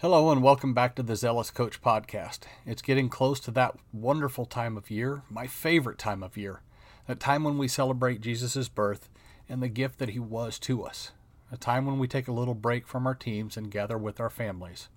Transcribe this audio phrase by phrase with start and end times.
[0.00, 2.44] Hello, and welcome back to the Zealous Coach podcast.
[2.64, 6.62] It's getting close to that wonderful time of year, my favorite time of year,
[7.06, 9.10] that time when we celebrate Jesus' birth
[9.46, 11.12] and the gift that he was to us,
[11.52, 14.30] a time when we take a little break from our teams and gather with our
[14.30, 14.88] families.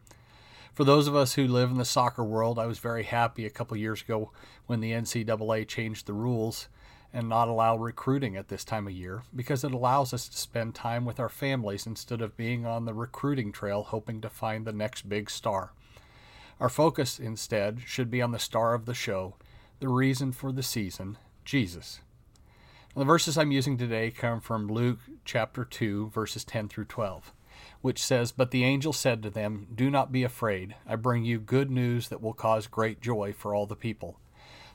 [0.74, 3.50] For those of us who live in the soccer world, I was very happy a
[3.50, 4.32] couple years ago
[4.68, 6.70] when the NCAA changed the rules
[7.14, 10.74] and not allow recruiting at this time of year because it allows us to spend
[10.74, 14.74] time with our families instead of being on the recruiting trail hoping to find the
[14.74, 15.72] next big star.
[16.60, 19.36] Our focus instead should be on the star of the show,
[19.80, 22.00] the reason for the season, Jesus.
[22.96, 27.34] The verses I'm using today come from Luke chapter 2, verses 10 through 12,
[27.82, 30.76] which says, But the angel said to them, Do not be afraid.
[30.88, 34.20] I bring you good news that will cause great joy for all the people.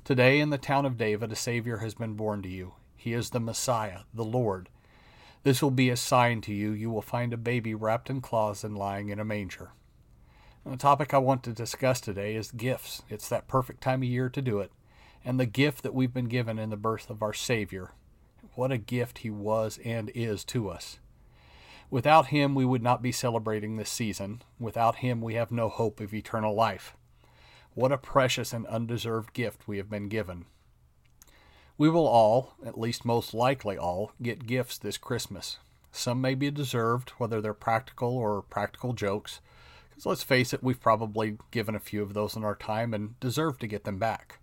[0.05, 2.75] Today in the town of David a Savior has been born to you.
[2.97, 4.71] He is the Messiah, the Lord.
[5.43, 6.71] This will be a sign to you.
[6.71, 9.73] You will find a baby wrapped in cloths and lying in a manger.
[10.65, 13.03] And the topic I want to discuss today is gifts.
[13.09, 14.73] It's that perfect time of year to do it.
[15.25, 17.93] And the gift that we've been given in the birth of our Savior.
[18.55, 20.99] What a gift He was and is to us.
[21.91, 24.43] Without Him, we would not be celebrating this season.
[24.59, 26.95] Without Him, we have no hope of eternal life.
[27.79, 30.47] What a precious and undeserved gift we have been given.
[31.77, 35.59] We will all, at least most likely all, get gifts this Christmas.
[35.93, 39.41] Some may be deserved, whether they're practical or practical jokes.
[39.91, 43.19] Because let's face it, we've probably given a few of those in our time and
[43.21, 44.41] deserve to get them back.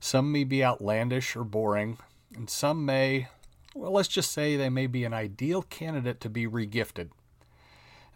[0.00, 1.98] Some may be outlandish or boring,
[2.34, 3.28] and some may,
[3.72, 7.10] well, let's just say they may be an ideal candidate to be regifted.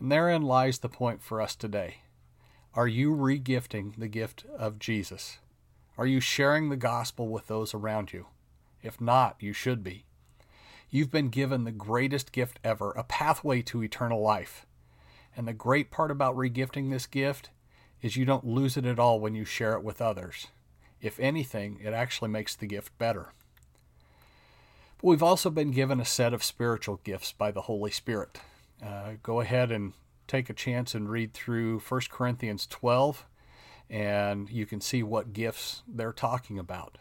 [0.01, 1.99] And therein lies the point for us today.
[2.75, 5.37] Are you regifting the gift of Jesus?
[5.99, 8.29] Are you sharing the gospel with those around you?
[8.83, 10.07] If not, you should be.
[10.89, 14.65] You've been given the greatest gift ever, a pathway to eternal life.
[15.37, 17.51] And the great part about regifting this gift
[18.01, 20.47] is you don't lose it at all when you share it with others.
[21.03, 23.35] If anything, it actually makes the gift better.
[24.97, 28.41] But we've also been given a set of spiritual gifts by the Holy Spirit.
[28.83, 29.93] Uh, go ahead and
[30.33, 33.27] take a chance and read through 1 Corinthians 12,
[33.91, 36.97] and you can see what gifts they're talking about.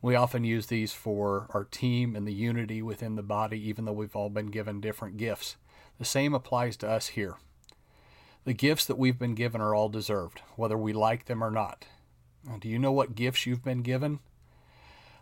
[0.00, 3.92] We often use these for our team and the unity within the body, even though
[3.92, 5.56] we've all been given different gifts.
[5.98, 7.34] The same applies to us here.
[8.44, 11.86] The gifts that we've been given are all deserved, whether we like them or not.
[12.46, 14.20] Now, do you know what gifts you've been given?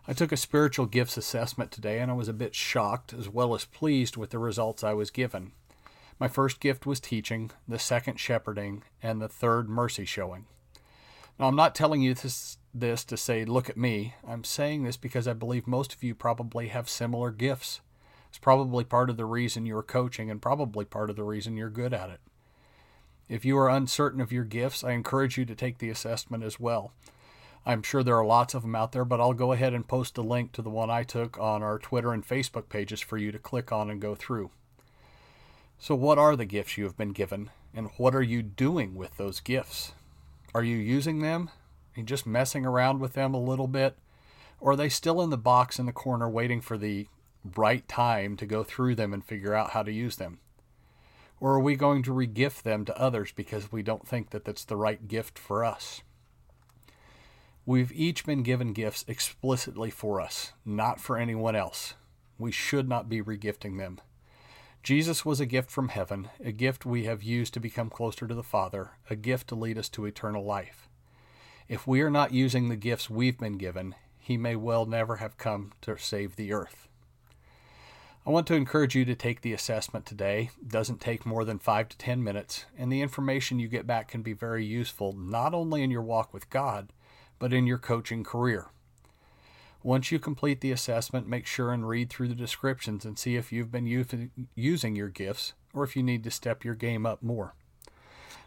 [0.07, 3.55] I took a spiritual gifts assessment today and I was a bit shocked as well
[3.55, 5.53] as pleased with the results I was given.
[6.23, 10.45] My first gift was teaching, the second shepherding, and the third mercy showing.
[11.37, 14.15] Now, I'm not telling you this, this to say, look at me.
[14.25, 17.81] I'm saying this because I believe most of you probably have similar gifts.
[18.29, 21.69] It's probably part of the reason you're coaching and probably part of the reason you're
[21.69, 22.21] good at it.
[23.27, 26.57] If you are uncertain of your gifts, I encourage you to take the assessment as
[26.57, 26.93] well.
[27.65, 30.17] I'm sure there are lots of them out there, but I'll go ahead and post
[30.17, 33.33] a link to the one I took on our Twitter and Facebook pages for you
[33.33, 34.51] to click on and go through.
[35.83, 39.17] So, what are the gifts you have been given, and what are you doing with
[39.17, 39.91] those gifts?
[40.55, 41.49] Are you using them?
[41.93, 43.97] and just messing around with them a little bit?
[44.61, 47.09] Or are they still in the box in the corner waiting for the
[47.57, 50.39] right time to go through them and figure out how to use them?
[51.41, 54.63] Or are we going to regift them to others because we don't think that that's
[54.63, 56.01] the right gift for us?
[57.65, 61.95] We've each been given gifts explicitly for us, not for anyone else.
[62.37, 63.99] We should not be regifting them.
[64.83, 68.35] Jesus was a gift from heaven, a gift we have used to become closer to
[68.35, 70.89] the Father, a gift to lead us to eternal life.
[71.69, 75.37] If we are not using the gifts we've been given, he may well never have
[75.37, 76.89] come to save the earth.
[78.25, 80.49] I want to encourage you to take the assessment today.
[80.61, 84.09] It doesn't take more than 5 to 10 minutes, and the information you get back
[84.09, 86.91] can be very useful not only in your walk with God,
[87.39, 88.67] but in your coaching career.
[89.83, 93.51] Once you complete the assessment, make sure and read through the descriptions and see if
[93.51, 93.85] you've been
[94.55, 97.53] using your gifts or if you need to step your game up more.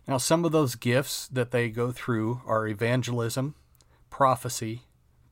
[0.08, 3.54] Now, some of those gifts that they go through are evangelism,
[4.08, 4.82] prophecy,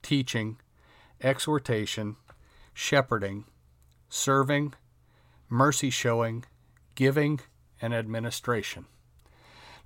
[0.03, 0.59] teaching,
[1.23, 2.17] exhortation,
[2.75, 3.45] shepherding,
[4.11, 4.75] serving,
[5.49, 6.45] mercy showing,
[6.97, 7.41] giving,
[7.81, 8.85] and administration.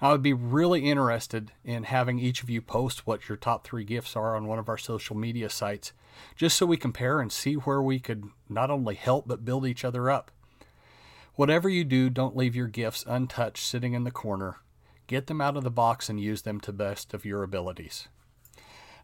[0.00, 3.84] I would be really interested in having each of you post what your top three
[3.84, 5.92] gifts are on one of our social media sites,
[6.36, 9.84] just so we compare and see where we could not only help but build each
[9.84, 10.30] other up.
[11.34, 14.56] Whatever you do, don't leave your gifts untouched sitting in the corner.
[15.06, 18.08] Get them out of the box and use them to best of your abilities.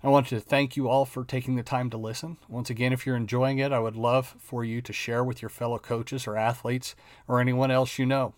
[0.03, 2.37] I want to thank you all for taking the time to listen.
[2.47, 5.49] Once again, if you're enjoying it, I would love for you to share with your
[5.49, 6.95] fellow coaches or athletes
[7.27, 8.35] or anyone else you know.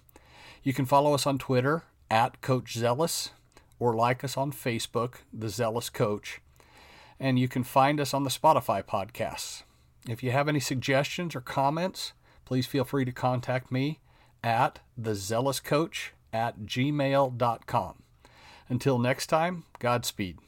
[0.62, 3.30] You can follow us on Twitter at Coach Zealous
[3.80, 6.40] or like us on Facebook, The Zealous Coach.
[7.18, 9.62] And you can find us on the Spotify podcasts.
[10.08, 12.12] If you have any suggestions or comments,
[12.44, 14.00] please feel free to contact me
[14.44, 18.02] at thezealouscoach at gmail.com.
[18.68, 20.38] Until next time, Godspeed.